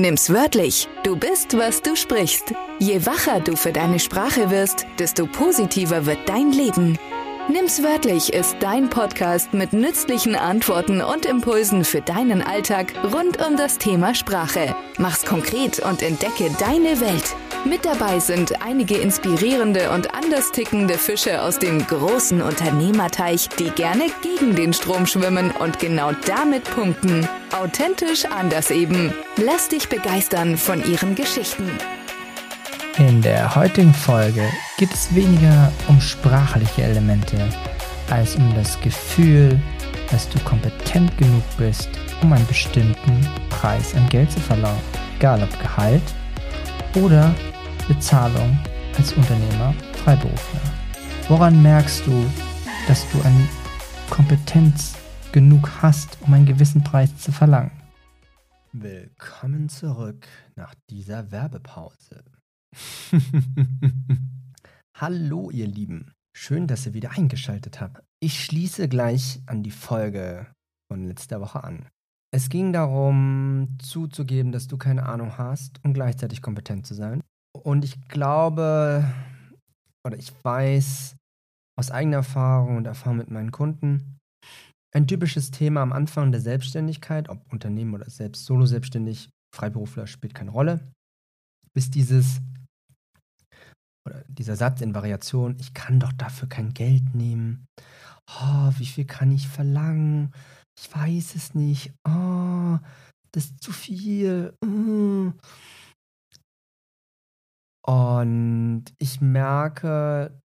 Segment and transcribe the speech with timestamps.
[0.00, 0.88] Nimm's wörtlich.
[1.02, 2.54] Du bist, was du sprichst.
[2.78, 6.96] Je wacher du für deine Sprache wirst, desto positiver wird dein Leben.
[7.48, 13.56] Nimm's wörtlich ist dein Podcast mit nützlichen Antworten und Impulsen für deinen Alltag rund um
[13.56, 14.76] das Thema Sprache.
[14.98, 17.34] Mach's konkret und entdecke deine Welt.
[17.64, 24.06] Mit dabei sind einige inspirierende und anders tickende Fische aus dem großen Unternehmerteich, die gerne
[24.22, 27.28] gegen den Strom schwimmen und genau damit punkten.
[27.52, 29.12] Authentisch anders eben.
[29.36, 31.68] Lass dich begeistern von ihren Geschichten.
[32.96, 34.44] In der heutigen Folge
[34.76, 37.36] geht es weniger um sprachliche Elemente
[38.10, 39.60] als um das Gefühl,
[40.10, 41.90] dass du kompetent genug bist,
[42.22, 44.80] um einen bestimmten Preis an Geld zu verlangen.
[45.18, 46.02] Egal ob Gehalt
[46.94, 47.34] oder
[47.88, 48.58] Bezahlung
[48.98, 50.60] als Unternehmer, Freiberufler.
[51.26, 52.30] Woran merkst du,
[52.86, 53.48] dass du an
[54.10, 54.94] Kompetenz
[55.32, 57.70] genug hast, um einen gewissen Preis zu verlangen?
[58.72, 62.24] Willkommen zurück nach dieser Werbepause.
[64.94, 68.02] Hallo ihr Lieben, schön, dass ihr wieder eingeschaltet habt.
[68.20, 70.46] Ich schließe gleich an die Folge
[70.92, 71.86] von letzter Woche an.
[72.32, 77.22] Es ging darum, zuzugeben, dass du keine Ahnung hast und gleichzeitig kompetent zu sein.
[77.62, 79.04] Und ich glaube,
[80.04, 81.16] oder ich weiß
[81.78, 84.18] aus eigener Erfahrung und Erfahrung mit meinen Kunden,
[84.94, 90.34] ein typisches Thema am Anfang der Selbstständigkeit, ob Unternehmen oder selbst solo selbstständig, Freiberufler spielt
[90.34, 90.80] keine Rolle,
[91.74, 92.40] bis dieses
[94.06, 97.66] oder dieser Satz in Variation, ich kann doch dafür kein Geld nehmen.
[98.40, 100.32] Oh, wie viel kann ich verlangen?
[100.78, 101.92] Ich weiß es nicht.
[102.06, 102.78] Oh,
[103.32, 104.54] das ist zu viel.
[104.64, 105.32] Oh.
[107.88, 110.42] Und ich merke,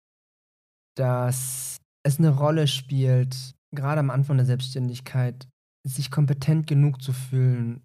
[0.96, 5.48] dass es eine Rolle spielt, gerade am Anfang der Selbstständigkeit,
[5.84, 7.82] sich kompetent genug zu fühlen,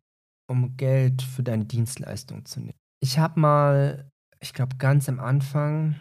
[0.49, 2.77] um Geld für deine Dienstleistung zu nehmen.
[3.01, 5.95] Ich habe mal ich glaube, ganz am Anfang,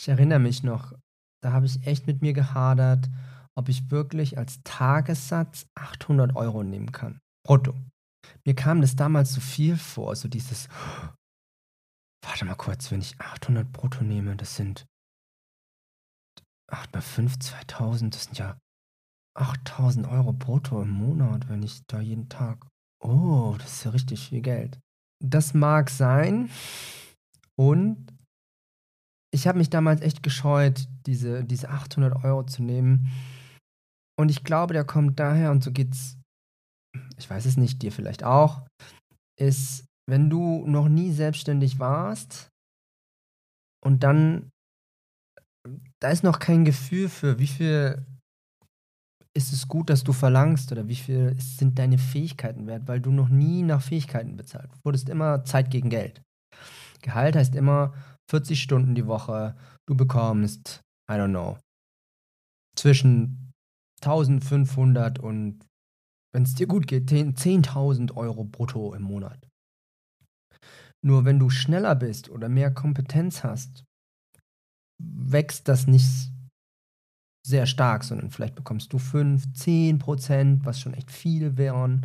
[0.00, 0.92] ich erinnere mich noch,
[1.42, 3.08] da habe ich echt mit mir gehadert,
[3.54, 7.20] ob ich wirklich als Tagessatz 800 Euro nehmen kann.
[7.46, 7.74] Brutto.
[8.44, 10.68] Mir kam das damals so viel vor, so dieses,
[12.26, 14.86] warte mal kurz, wenn ich 800 brutto nehme, das sind
[16.70, 18.58] 8 mal 5, 2000, das sind ja
[19.36, 22.66] 8000 Euro brutto im Monat, wenn ich da jeden Tag,
[23.02, 24.78] oh, das ist ja richtig viel Geld.
[25.22, 26.50] Das mag sein,
[27.58, 28.12] und
[29.34, 33.10] ich habe mich damals echt gescheut, diese, diese 800 Euro zu nehmen.
[34.18, 36.18] Und ich glaube, der kommt daher, und so geht's,
[37.18, 38.66] ich weiß es nicht, dir vielleicht auch,
[39.38, 42.48] ist, wenn du noch nie selbstständig warst
[43.84, 44.50] und dann,
[46.00, 48.04] da ist noch kein Gefühl für, wie viel
[49.34, 53.10] ist es gut, dass du verlangst oder wie viel sind deine Fähigkeiten wert, weil du
[53.10, 56.22] noch nie nach Fähigkeiten bezahlt wurdest immer Zeit gegen Geld.
[57.02, 57.92] Gehalt heißt immer
[58.30, 59.56] 40 Stunden die Woche.
[59.86, 60.80] Du bekommst,
[61.10, 61.58] I don't know,
[62.76, 63.52] zwischen
[64.02, 65.64] 1500 und,
[66.32, 69.45] wenn es dir gut geht, 10.000 Euro brutto im Monat.
[71.06, 73.84] Nur wenn du schneller bist oder mehr Kompetenz hast,
[75.00, 76.32] wächst das nicht
[77.46, 82.04] sehr stark, sondern vielleicht bekommst du 5, 10 Prozent, was schon echt viel wären.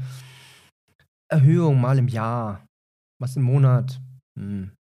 [1.31, 2.63] Erhöhung mal im Jahr,
[3.19, 4.00] was im Monat,
[4.38, 4.75] hm,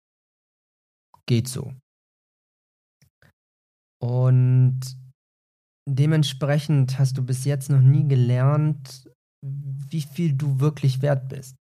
[1.26, 1.74] geht so.
[4.02, 4.82] Und
[5.90, 9.10] dementsprechend hast du bis jetzt noch nie gelernt,
[9.42, 11.59] wie viel du wirklich wert bist.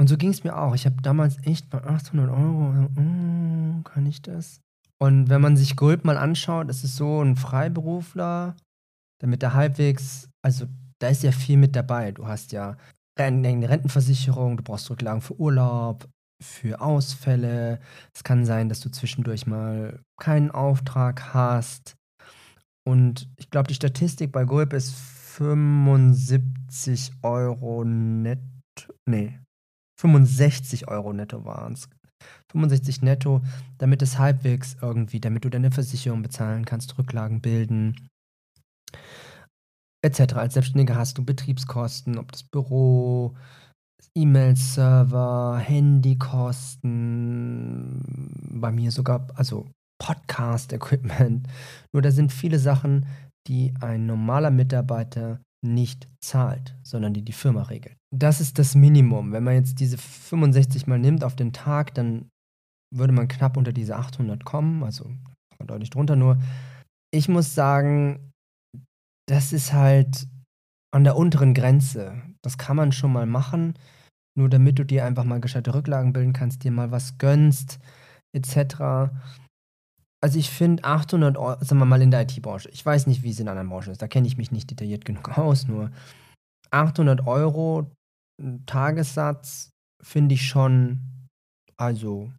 [0.00, 0.74] Und so ging es mir auch.
[0.74, 4.62] Ich habe damals echt bei 800 Euro, oh, kann ich das?
[4.98, 8.56] Und wenn man sich Gulp mal anschaut, das ist so ein Freiberufler,
[9.20, 10.64] damit er halbwegs, also
[11.00, 12.12] da ist ja viel mit dabei.
[12.12, 12.78] Du hast ja
[13.18, 16.08] eine Rentenversicherung, du brauchst Rücklagen für Urlaub,
[16.42, 17.78] für Ausfälle.
[18.14, 21.94] Es kann sein, dass du zwischendurch mal keinen Auftrag hast.
[22.88, 28.94] Und ich glaube, die Statistik bei Gulp ist 75 Euro netto.
[29.06, 29.38] Nee,
[30.00, 31.88] 65 Euro netto waren es.
[32.52, 33.42] 65 netto,
[33.78, 38.08] damit es halbwegs irgendwie, damit du deine Versicherung bezahlen kannst, Rücklagen bilden,
[40.02, 40.34] etc.
[40.34, 43.36] Als Selbstständiger hast du Betriebskosten, ob das Büro,
[44.16, 46.90] E-Mail-Server, Handykosten,
[48.60, 49.70] bei mir sogar, also
[50.02, 51.46] Podcast-Equipment.
[51.92, 53.06] Nur da sind viele Sachen,
[53.46, 57.99] die ein normaler Mitarbeiter nicht zahlt, sondern die die Firma regelt.
[58.12, 59.32] Das ist das Minimum.
[59.32, 62.28] Wenn man jetzt diese 65 mal nimmt auf den Tag, dann
[62.92, 65.10] würde man knapp unter diese 800 kommen, also
[65.64, 66.16] deutlich drunter.
[66.16, 66.38] Nur
[67.12, 68.32] ich muss sagen,
[69.28, 70.26] das ist halt
[70.92, 72.22] an der unteren Grenze.
[72.42, 73.74] Das kann man schon mal machen.
[74.36, 77.78] nur damit du dir einfach mal gescheite Rücklagen bilden kannst, dir mal was gönnst,
[78.32, 79.12] etc.
[80.22, 83.30] Also ich finde 800 Euro, sagen wir mal in der IT-Branche, ich weiß nicht, wie
[83.30, 85.90] es in anderen Branchen ist, da kenne ich mich nicht detailliert genug aus, nur
[86.70, 87.90] 800 Euro
[88.66, 89.70] Tagessatz
[90.02, 91.28] finde ich schon,
[91.76, 92.32] also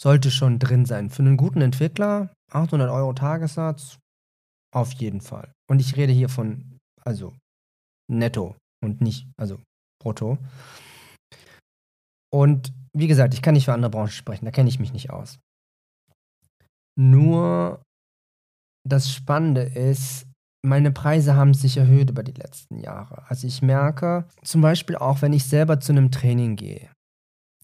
[0.00, 1.10] sollte schon drin sein.
[1.10, 3.98] Für einen guten Entwickler 800 Euro Tagessatz
[4.74, 5.52] auf jeden Fall.
[5.68, 7.36] Und ich rede hier von, also
[8.10, 9.60] netto und nicht, also
[10.00, 10.38] brutto.
[12.32, 15.10] Und wie gesagt, ich kann nicht für andere Branchen sprechen, da kenne ich mich nicht
[15.10, 15.38] aus.
[16.98, 17.82] Nur
[18.86, 20.27] das Spannende ist,
[20.62, 23.22] meine Preise haben sich erhöht über die letzten Jahre.
[23.28, 26.90] Also ich merke zum Beispiel auch, wenn ich selber zu einem Training gehe.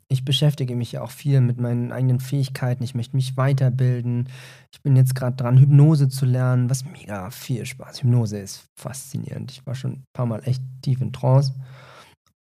[0.08, 2.84] Ich beschäftige mich ja auch viel mit meinen eigenen Fähigkeiten.
[2.84, 4.28] Ich möchte mich weiterbilden.
[4.72, 8.02] Ich bin jetzt gerade dran, Hypnose zu lernen, was mega viel Spaß.
[8.02, 9.50] Hypnose ist faszinierend.
[9.50, 11.54] Ich war schon ein paar Mal echt tief in Trance.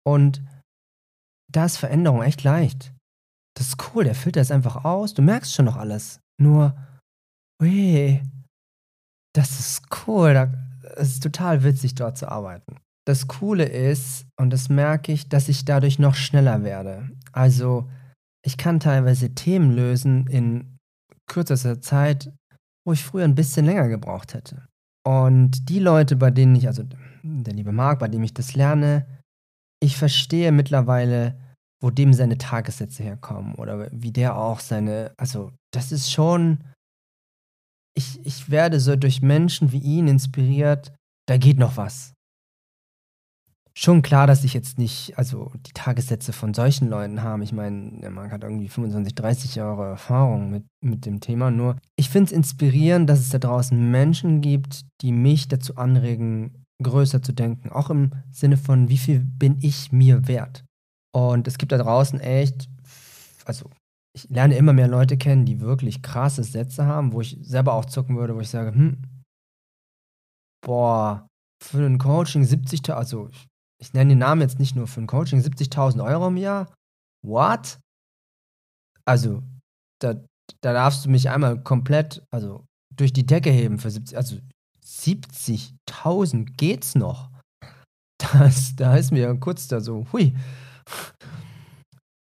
[0.05, 0.43] Und
[1.53, 2.93] da ist Veränderung echt leicht.
[3.57, 5.15] Das ist cool, der Filter ist einfach aus.
[5.15, 6.19] Du merkst schon noch alles.
[6.41, 6.77] Nur,
[7.63, 8.21] ui,
[9.35, 10.51] das ist cool.
[10.97, 12.77] Es ist total witzig, dort zu arbeiten.
[13.07, 17.11] Das Coole ist, und das merke ich, dass ich dadurch noch schneller werde.
[17.33, 17.91] Also,
[18.45, 20.79] ich kann teilweise Themen lösen in
[21.27, 22.33] kürzester Zeit,
[22.87, 24.67] wo ich früher ein bisschen länger gebraucht hätte.
[25.07, 26.85] Und die Leute, bei denen ich, also
[27.23, 29.07] der liebe Marc, bei dem ich das lerne,
[29.83, 31.39] ich verstehe mittlerweile,
[31.83, 36.65] wo dem seine Tagessätze herkommen oder wie der auch seine, also das ist schon,
[37.95, 40.93] ich, ich werde so durch Menschen wie ihn inspiriert,
[41.27, 42.13] da geht noch was.
[43.77, 47.43] Schon klar, dass ich jetzt nicht, also die Tagessätze von solchen Leuten habe.
[47.43, 51.51] Ich meine, der Mann hat irgendwie 25, 30 Jahre Erfahrung mit, mit dem Thema.
[51.51, 56.65] Nur ich finde es inspirierend, dass es da draußen Menschen gibt, die mich dazu anregen,
[56.81, 57.71] größer zu denken.
[57.71, 60.65] Auch im Sinne von, wie viel bin ich mir wert?
[61.13, 62.69] Und es gibt da draußen echt,
[63.45, 63.71] also
[64.17, 67.85] ich lerne immer mehr Leute kennen, die wirklich krasse Sätze haben, wo ich selber auch
[67.85, 69.03] zucken würde, wo ich sage, hm,
[70.65, 71.27] boah,
[71.63, 73.47] für ein Coaching 70.000, also ich,
[73.81, 76.73] ich nenne den Namen jetzt nicht nur für ein Coaching, 70.000 Euro im Jahr?
[77.27, 77.79] What?
[79.05, 79.43] Also,
[80.01, 80.15] da,
[80.61, 82.65] da darfst du mich einmal komplett, also
[82.95, 84.39] durch die Decke heben für 70, also
[84.85, 87.31] 70.000 geht's noch.
[88.19, 90.35] Das, da ist mir kurz da so, hui,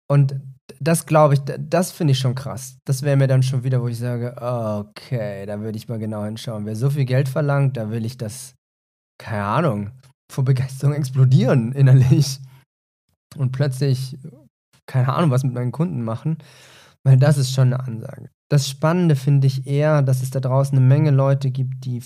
[0.09, 0.41] und
[0.81, 2.79] das glaube ich, das finde ich schon krass.
[2.85, 6.25] Das wäre mir dann schon wieder, wo ich sage, okay, da würde ich mal genau
[6.25, 6.67] hinschauen.
[6.67, 8.55] Wer so viel Geld verlangt, da will ich das,
[9.19, 9.91] keine Ahnung,
[10.31, 12.41] vor Begeisterung explodieren innerlich.
[13.37, 14.17] Und plötzlich,
[14.87, 16.39] keine Ahnung, was mit meinen Kunden machen.
[17.05, 18.31] Weil das ist schon eine Ansage.
[18.49, 22.03] Das Spannende finde ich eher, dass es da draußen eine Menge Leute gibt, die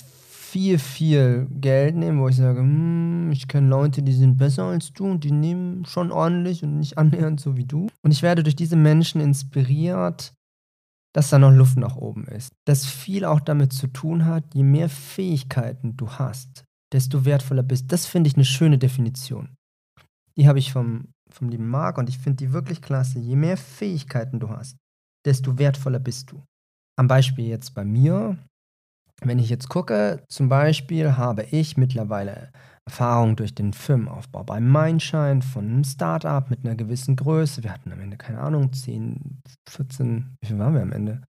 [0.51, 4.93] viel, viel Geld nehmen, wo ich sage, hm, ich kenne Leute, die sind besser als
[4.93, 7.89] du und die nehmen schon ordentlich und nicht annähernd so wie du.
[8.03, 10.35] Und ich werde durch diese Menschen inspiriert,
[11.15, 12.53] dass da noch Luft nach oben ist.
[12.67, 17.93] Das viel auch damit zu tun hat, je mehr Fähigkeiten du hast, desto wertvoller bist.
[17.93, 19.57] Das finde ich eine schöne Definition.
[20.37, 23.19] Die habe ich vom, vom lieben Marc und ich finde die wirklich klasse.
[23.19, 24.77] Je mehr Fähigkeiten du hast,
[25.25, 26.43] desto wertvoller bist du.
[26.97, 28.37] Am Beispiel jetzt bei mir,
[29.23, 32.51] wenn ich jetzt gucke, zum Beispiel habe ich mittlerweile
[32.87, 37.63] Erfahrung durch den Firmenaufbau bei Mindshine von einem Startup mit einer gewissen Größe.
[37.63, 41.23] Wir hatten am Ende, keine Ahnung, 10, 14, wie viel waren wir am Ende?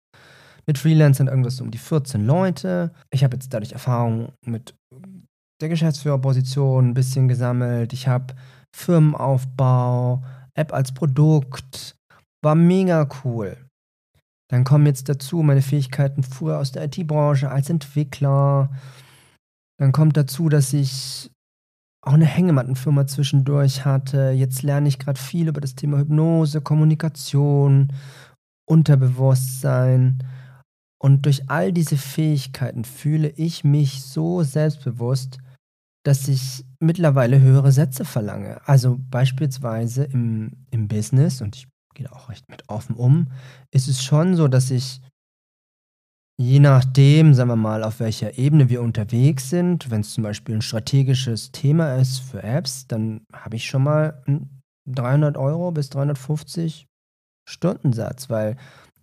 [0.65, 2.91] Mit Freelancern irgendwas um die 14 Leute.
[3.12, 4.75] Ich habe jetzt dadurch Erfahrung mit
[5.62, 7.93] der Geschäftsführerposition ein bisschen gesammelt.
[7.93, 8.33] Ich habe
[8.75, 10.24] Firmenaufbau,
[10.55, 11.95] App als Produkt.
[12.43, 13.57] War mega cool.
[14.51, 18.70] Dann kommen jetzt dazu meine Fähigkeiten früher aus der IT-Branche als Entwickler.
[19.79, 21.31] Dann kommt dazu, dass ich
[22.01, 24.31] auch eine Hängemattenfirma zwischendurch hatte.
[24.31, 27.93] Jetzt lerne ich gerade viel über das Thema Hypnose, Kommunikation,
[28.67, 30.22] Unterbewusstsein.
[31.01, 35.38] Und durch all diese Fähigkeiten fühle ich mich so selbstbewusst,
[36.03, 38.60] dass ich mittlerweile höhere Sätze verlange.
[38.67, 43.31] Also beispielsweise im, im Business, und ich geht auch recht mit offen um,
[43.71, 45.01] ist es schon so, dass ich
[46.41, 50.55] je nachdem, sagen wir mal, auf welcher Ebene wir unterwegs sind, wenn es zum Beispiel
[50.55, 55.89] ein strategisches Thema ist für Apps, dann habe ich schon mal einen 300 Euro bis
[55.89, 56.88] 350
[57.48, 58.57] Stundensatz, weil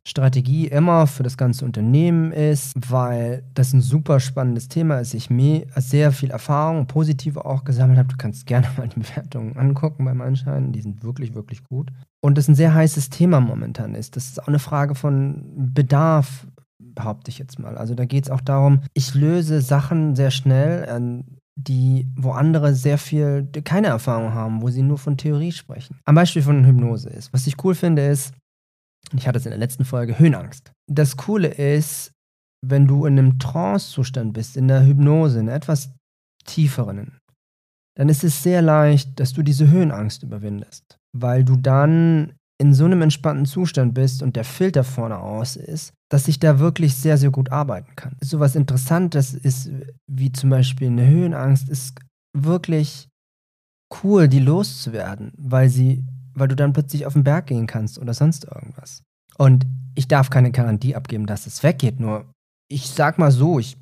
[0.08, 5.12] Strategie immer für das ganze Unternehmen ist, weil das ein super spannendes Thema ist.
[5.12, 8.08] Ich mir sehr viel Erfahrung, positive auch gesammelt habe.
[8.08, 10.72] Du kannst gerne mal die Bewertungen angucken beim Anschein.
[10.72, 11.90] Die sind wirklich, wirklich gut.
[12.20, 14.16] Und das ein sehr heißes Thema momentan ist.
[14.16, 16.46] Das ist auch eine Frage von Bedarf,
[16.78, 17.76] behaupte ich jetzt mal.
[17.76, 21.22] Also da geht es auch darum, ich löse Sachen sehr schnell.
[21.60, 25.98] die, wo andere sehr viel keine Erfahrung haben, wo sie nur von Theorie sprechen.
[26.04, 27.32] Am Beispiel von Hypnose ist.
[27.32, 28.32] Was ich cool finde, ist,
[29.14, 30.72] ich hatte es in der letzten Folge, Höhenangst.
[30.86, 32.12] Das Coole ist,
[32.66, 35.90] wenn du in einem Trance-Zustand bist, in der Hypnose, in etwas
[36.44, 37.18] tieferen,
[37.96, 42.84] dann ist es sehr leicht, dass du diese Höhenangst überwindest, weil du dann in so
[42.84, 47.16] einem entspannten Zustand bist und der Filter vorne aus ist, dass ich da wirklich sehr,
[47.16, 48.16] sehr gut arbeiten kann.
[48.20, 49.70] So was Interessantes ist,
[50.10, 51.98] wie zum Beispiel eine Höhenangst, ist
[52.36, 53.08] wirklich
[54.02, 56.04] cool, die loszuwerden, weil sie,
[56.38, 59.02] weil du dann plötzlich auf den Berg gehen kannst oder sonst irgendwas.
[59.37, 62.33] Und ich darf keine Garantie abgeben, dass es weggeht, nur
[62.71, 63.76] ich sag mal so, ich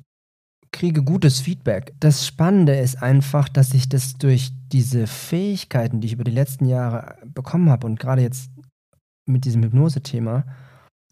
[0.71, 1.93] kriege gutes Feedback.
[1.99, 6.65] Das Spannende ist einfach, dass ich das durch diese Fähigkeiten, die ich über die letzten
[6.65, 8.51] Jahre bekommen habe und gerade jetzt
[9.25, 10.45] mit diesem Hypnose-Thema,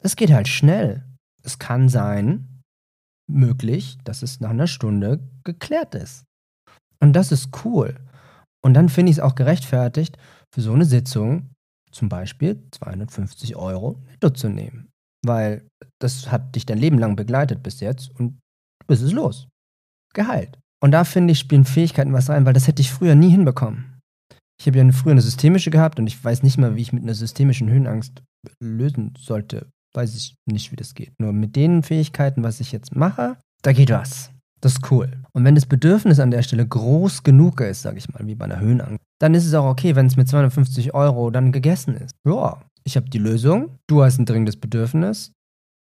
[0.02, 1.04] es geht halt schnell.
[1.44, 2.56] Es kann sein,
[3.28, 6.25] möglich, dass es nach einer Stunde geklärt ist.
[7.00, 7.96] Und das ist cool.
[8.64, 10.18] Und dann finde ich es auch gerechtfertigt,
[10.54, 11.50] für so eine Sitzung
[11.92, 14.90] zum Beispiel 250 Euro netto zu nehmen.
[15.25, 15.68] Weil
[16.00, 18.40] das hat dich dein Leben lang begleitet bis jetzt und
[18.82, 19.48] du bist es los.
[20.14, 20.60] Gehalt.
[20.82, 24.00] Und da finde ich, spielen Fähigkeiten was rein, weil das hätte ich früher nie hinbekommen.
[24.60, 27.04] Ich habe ja früher eine systemische gehabt und ich weiß nicht mal, wie ich mit
[27.04, 28.24] einer systemischen Höhenangst
[28.62, 29.68] lösen sollte.
[29.94, 31.14] Weiß ich nicht, wie das geht.
[31.20, 34.32] Nur mit den Fähigkeiten, was ich jetzt mache, da geht was.
[34.62, 35.12] Das ist cool.
[35.34, 38.46] Und wenn das Bedürfnis an der Stelle groß genug ist, sage ich mal, wie bei
[38.46, 42.13] einer Höhenangst, dann ist es auch okay, wenn es mit 250 Euro dann gegessen ist.
[42.27, 45.32] Ja, ich habe die Lösung, du hast ein dringendes Bedürfnis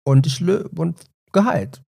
[0.06, 1.82] und ich und Gehalt.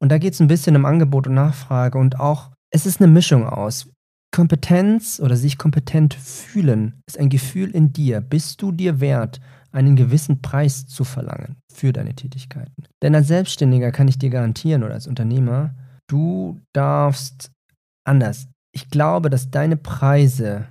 [0.00, 3.12] Und da geht es ein bisschen um Angebot und Nachfrage und auch, es ist eine
[3.12, 3.90] Mischung aus.
[4.34, 8.20] Kompetenz oder sich kompetent fühlen ist ein Gefühl in dir.
[8.20, 12.86] Bist du dir wert, einen gewissen Preis zu verlangen für deine Tätigkeiten?
[13.02, 15.76] Denn als Selbstständiger kann ich dir garantieren oder als Unternehmer,
[16.08, 17.52] du darfst
[18.04, 18.48] anders.
[18.74, 20.66] Ich glaube, dass deine Preise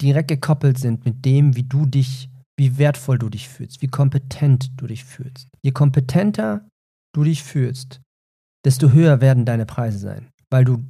[0.00, 4.70] direkt gekoppelt sind mit dem, wie du dich wie wertvoll du dich fühlst, wie kompetent
[4.80, 5.48] du dich fühlst.
[5.62, 6.66] Je kompetenter
[7.14, 8.00] du dich fühlst,
[8.64, 10.84] desto höher werden deine Preise sein, weil du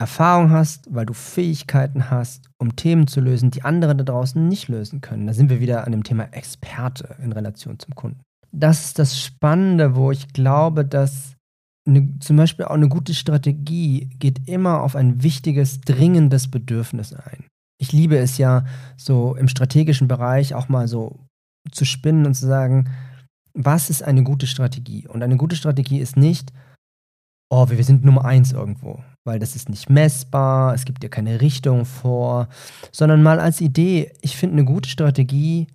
[0.00, 4.68] Erfahrung hast, weil du Fähigkeiten hast, um Themen zu lösen, die andere da draußen nicht
[4.68, 5.26] lösen können.
[5.26, 8.20] Da sind wir wieder an dem Thema Experte in Relation zum Kunden.
[8.50, 11.36] Das ist das Spannende, wo ich glaube, dass
[11.86, 17.49] eine, zum Beispiel auch eine gute Strategie geht immer auf ein wichtiges, dringendes Bedürfnis ein
[17.80, 18.64] ich liebe es ja,
[18.96, 21.26] so im strategischen Bereich auch mal so
[21.72, 22.90] zu spinnen und zu sagen,
[23.54, 25.08] was ist eine gute Strategie?
[25.08, 26.52] Und eine gute Strategie ist nicht,
[27.50, 31.40] oh, wir sind Nummer eins irgendwo, weil das ist nicht messbar, es gibt dir keine
[31.40, 32.48] Richtung vor,
[32.92, 35.66] sondern mal als Idee, ich finde, eine gute Strategie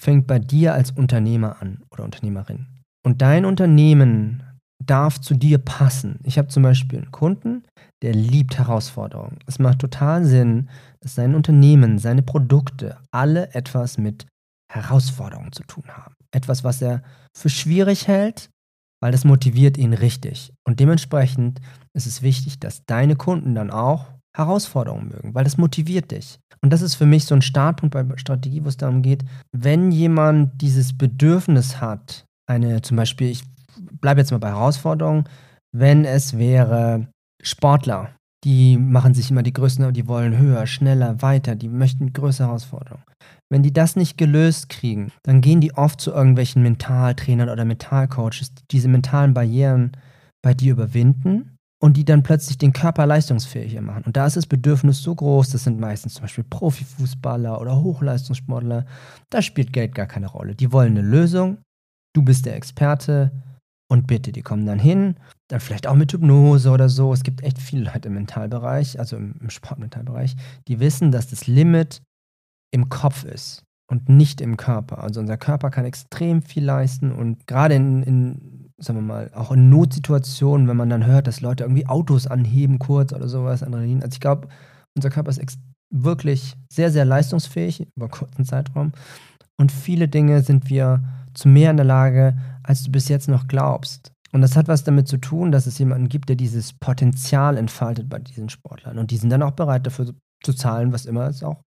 [0.00, 2.66] fängt bei dir als Unternehmer an oder Unternehmerin.
[3.04, 4.44] Und dein Unternehmen
[4.84, 6.20] darf zu dir passen.
[6.24, 7.64] Ich habe zum Beispiel einen Kunden,
[8.02, 9.38] der liebt Herausforderungen.
[9.46, 10.68] Es macht total Sinn,
[11.00, 14.26] dass sein Unternehmen, seine Produkte alle etwas mit
[14.72, 16.14] Herausforderungen zu tun haben.
[16.30, 17.02] Etwas, was er
[17.36, 18.50] für schwierig hält,
[19.00, 20.52] weil das motiviert ihn richtig.
[20.66, 21.60] Und dementsprechend
[21.94, 24.06] ist es wichtig, dass deine Kunden dann auch
[24.36, 26.38] Herausforderungen mögen, weil das motiviert dich.
[26.60, 29.90] Und das ist für mich so ein Startpunkt bei Strategie, wo es darum geht, wenn
[29.90, 33.42] jemand dieses Bedürfnis hat, eine zum Beispiel, ich
[34.00, 35.24] bleibe jetzt mal bei Herausforderungen,
[35.72, 37.08] wenn es wäre
[37.42, 38.10] Sportler,
[38.44, 43.04] die machen sich immer die größten, die wollen höher, schneller, weiter, die möchten größere Herausforderungen.
[43.50, 48.54] Wenn die das nicht gelöst kriegen, dann gehen die oft zu irgendwelchen Mentaltrainern oder Mentalcoaches,
[48.54, 49.92] die diese mentalen Barrieren
[50.42, 54.04] bei dir überwinden und die dann plötzlich den Körper leistungsfähiger machen.
[54.04, 58.84] Und da ist das Bedürfnis so groß, das sind meistens zum Beispiel Profifußballer oder Hochleistungssportler,
[59.30, 60.54] da spielt Geld gar keine Rolle.
[60.54, 61.58] Die wollen eine Lösung,
[62.14, 63.32] du bist der Experte,
[63.90, 65.16] und bitte, die kommen dann hin,
[65.48, 67.12] dann vielleicht auch mit Hypnose oder so.
[67.12, 70.36] Es gibt echt viele Leute im Mentalbereich, also im, im Sportmentalbereich,
[70.68, 72.02] die wissen, dass das Limit
[72.70, 75.02] im Kopf ist und nicht im Körper.
[75.02, 79.52] Also unser Körper kann extrem viel leisten und gerade in, in, sagen wir mal, auch
[79.52, 84.02] in Notsituationen, wenn man dann hört, dass Leute irgendwie Autos anheben kurz oder sowas, Adrenalin.
[84.02, 84.48] Also ich glaube,
[84.94, 85.58] unser Körper ist
[85.90, 88.92] wirklich sehr, sehr leistungsfähig über kurzen Zeitraum
[89.56, 91.02] und viele Dinge sind wir
[91.38, 94.12] zu mehr in der Lage, als du bis jetzt noch glaubst.
[94.32, 98.08] Und das hat was damit zu tun, dass es jemanden gibt, der dieses Potenzial entfaltet
[98.08, 98.98] bei diesen Sportlern.
[98.98, 101.62] Und die sind dann auch bereit dafür zu zahlen, was immer es auch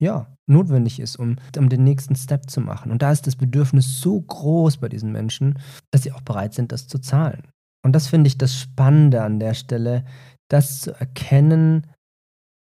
[0.00, 2.90] ja, notwendig ist, um, um den nächsten Step zu machen.
[2.90, 5.58] Und da ist das Bedürfnis so groß bei diesen Menschen,
[5.92, 7.48] dass sie auch bereit sind, das zu zahlen.
[7.84, 10.04] Und das finde ich das Spannende an der Stelle,
[10.48, 11.86] das zu erkennen.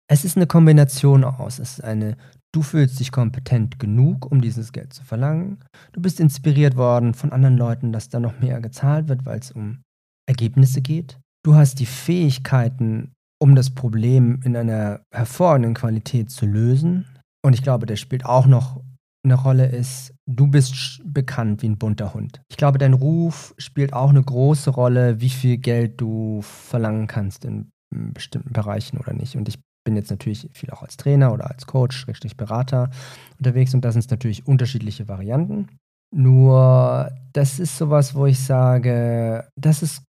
[0.10, 1.60] Es ist eine Kombination aus.
[1.60, 2.18] Es ist eine
[2.58, 5.60] Du fühlst dich kompetent genug, um dieses Geld zu verlangen.
[5.92, 9.52] Du bist inspiriert worden von anderen Leuten, dass da noch mehr gezahlt wird, weil es
[9.52, 9.84] um
[10.28, 11.20] Ergebnisse geht.
[11.46, 17.06] Du hast die Fähigkeiten, um das Problem in einer hervorragenden Qualität zu lösen.
[17.46, 18.82] Und ich glaube, der spielt auch noch
[19.24, 22.42] eine Rolle ist, du bist bekannt wie ein bunter Hund.
[22.50, 27.46] Ich glaube, dein Ruf spielt auch eine große Rolle, wie viel Geld du verlangen kannst
[27.46, 29.36] in bestimmten Bereichen oder nicht.
[29.36, 32.90] Und ich bin jetzt natürlich viel auch als Trainer oder als Coach, Schrägstrich Berater
[33.38, 35.70] unterwegs und das sind natürlich unterschiedliche Varianten.
[36.14, 40.04] Nur, das ist sowas, wo ich sage, das ist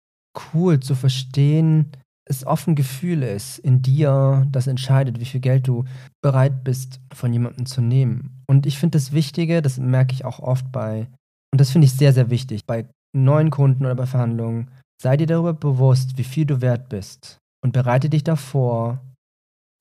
[0.52, 1.92] cool zu verstehen,
[2.28, 5.86] es oft ein Gefühl ist in dir, das entscheidet, wie viel Geld du
[6.24, 8.44] bereit bist, von jemandem zu nehmen.
[8.48, 11.08] Und ich finde das Wichtige, das merke ich auch oft bei,
[11.54, 15.28] und das finde ich sehr, sehr wichtig, bei neuen Kunden oder bei Verhandlungen, sei dir
[15.28, 19.00] darüber bewusst, wie viel du wert bist und bereite dich davor,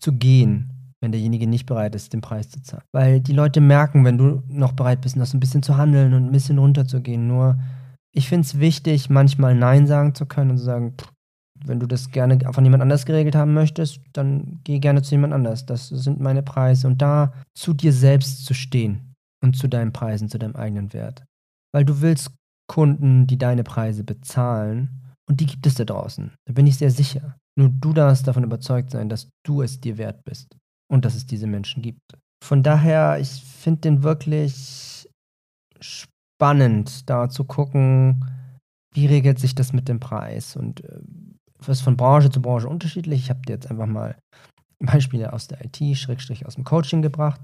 [0.00, 2.84] zu gehen, wenn derjenige nicht bereit ist, den Preis zu zahlen.
[2.92, 6.14] Weil die Leute merken, wenn du noch bereit bist, noch so ein bisschen zu handeln
[6.14, 7.26] und ein bisschen runterzugehen.
[7.26, 7.58] Nur,
[8.12, 11.12] ich finde es wichtig, manchmal Nein sagen zu können und zu sagen, pff,
[11.64, 15.32] wenn du das gerne von jemand anders geregelt haben möchtest, dann geh gerne zu jemand
[15.32, 15.66] anders.
[15.66, 16.86] Das sind meine Preise.
[16.86, 21.24] Und da zu dir selbst zu stehen und zu deinen Preisen, zu deinem eigenen Wert.
[21.72, 22.30] Weil du willst
[22.68, 25.02] Kunden, die deine Preise bezahlen.
[25.28, 26.32] Und die gibt es da draußen.
[26.46, 27.36] Da bin ich sehr sicher.
[27.58, 30.56] Nur du darfst davon überzeugt sein, dass du es dir wert bist.
[30.88, 32.00] Und dass es diese Menschen gibt.
[32.44, 35.08] Von daher, ich finde den wirklich
[35.80, 38.24] spannend, da zu gucken,
[38.94, 41.00] wie regelt sich das mit dem Preis und äh,
[41.58, 43.20] was von Branche zu Branche unterschiedlich.
[43.20, 44.16] Ich habe dir jetzt einfach mal
[44.78, 47.40] Beispiele aus der IT, Schrägstrich aus dem Coaching gebracht.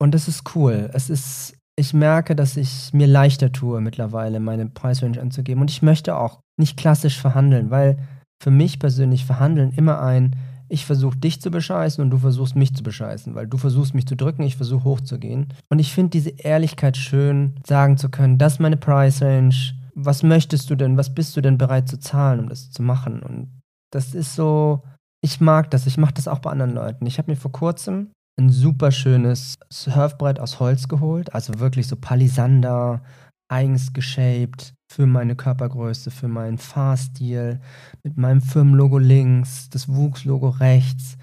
[0.00, 0.90] Und das ist cool.
[0.92, 5.60] Es ist, ich merke, dass ich mir leichter tue, mittlerweile meine Preisrange anzugeben.
[5.60, 7.98] Und ich möchte auch nicht klassisch verhandeln, weil
[8.42, 10.36] für mich persönlich verhandeln immer ein,
[10.68, 14.06] ich versuche dich zu bescheißen und du versuchst mich zu bescheißen, weil du versuchst mich
[14.06, 15.48] zu drücken, ich versuche hochzugehen.
[15.68, 19.54] Und ich finde diese Ehrlichkeit schön, sagen zu können, das ist meine Price Range,
[19.94, 23.22] was möchtest du denn, was bist du denn bereit zu zahlen, um das zu machen?
[23.22, 23.60] Und
[23.90, 24.82] das ist so,
[25.22, 27.06] ich mag das, ich mache das auch bei anderen Leuten.
[27.06, 31.96] Ich habe mir vor kurzem ein super schönes Surfbrett aus Holz geholt, also wirklich so
[31.96, 33.02] Palisander,
[33.48, 37.60] eigens geshaped für meine Körpergröße, für meinen Fahrstil,
[38.02, 41.16] mit meinem Firmenlogo links, das Wuchslogo rechts.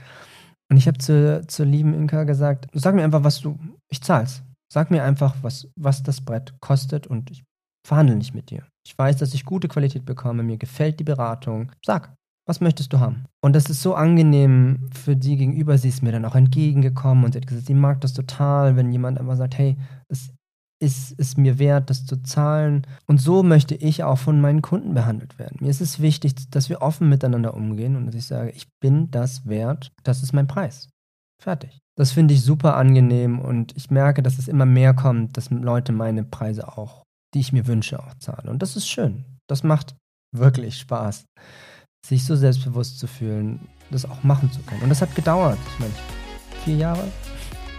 [0.70, 4.44] Und ich habe zu, zur lieben Inka gesagt, sag mir einfach, was du, ich zahl's.
[4.72, 7.44] Sag mir einfach, was, was das Brett kostet und ich
[7.86, 8.64] verhandle nicht mit dir.
[8.86, 11.72] Ich weiß, dass ich gute Qualität bekomme, mir gefällt die Beratung.
[11.86, 12.14] Sag,
[12.48, 13.26] was möchtest du haben?
[13.44, 15.78] Und das ist so angenehm für die gegenüber.
[15.78, 18.92] Sie ist mir dann auch entgegengekommen und sie hat gesagt, sie mag das total, wenn
[18.92, 20.32] jemand einfach sagt, hey, es
[20.82, 22.88] ist es mir wert, das zu zahlen.
[23.06, 25.58] Und so möchte ich auch von meinen Kunden behandelt werden.
[25.62, 29.12] Mir ist es wichtig, dass wir offen miteinander umgehen und dass ich sage, ich bin
[29.12, 30.90] das wert, das ist mein Preis.
[31.42, 31.80] Fertig.
[31.98, 35.92] Das finde ich super angenehm und ich merke, dass es immer mehr kommt, dass Leute
[35.92, 38.50] meine Preise auch die ich mir wünsche, auch zahle.
[38.50, 39.26] Und das ist schön.
[39.48, 39.96] Das macht
[40.36, 41.26] wirklich Spaß,
[42.06, 44.84] sich so selbstbewusst zu fühlen, das auch machen zu können.
[44.84, 45.58] Und das hat gedauert.
[45.74, 45.94] Ich meine,
[46.64, 47.04] vier Jahre,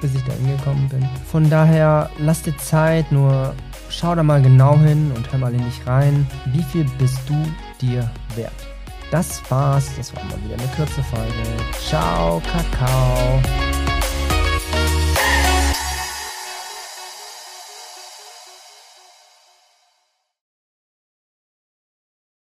[0.02, 1.08] bis ich da hingekommen bin.
[1.30, 3.54] Von daher, lass dir Zeit, nur
[3.88, 6.26] schau da mal genau hin und hör mal in dich rein.
[6.46, 7.34] Wie viel bist du
[7.80, 8.52] dir wert?
[9.10, 9.90] Das war's.
[9.96, 11.32] Das war mal wieder eine kurze Folge.
[11.78, 13.71] Ciao, Kakao.